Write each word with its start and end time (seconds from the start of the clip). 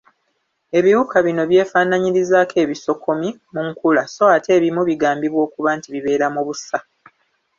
Ebiwuka 0.77 1.17
bino 1.25 1.43
byefaananyirizaako 1.49 2.55
ebisokomi 2.63 3.29
mu 3.53 3.61
nkula 3.69 4.03
so 4.13 4.23
ate 4.35 4.49
ebimu 4.57 4.81
bigambibwa 4.89 5.39
okuba 5.47 5.69
nti 5.77 5.87
bibeera 5.93 6.27
mu 6.35 6.41
busa. 6.47 6.77